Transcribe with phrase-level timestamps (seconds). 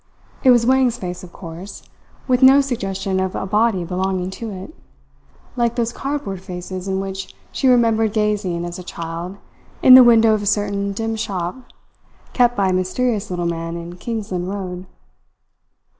[0.43, 1.83] It was Wang's face, of course,
[2.27, 4.73] with no suggestion of a body belonging to it,
[5.55, 9.37] like those cardboard faces at which she remembered gazing as a child
[9.83, 11.55] in the window of a certain dim shop
[12.33, 14.87] kept by a mysterious little man in Kingsland Road.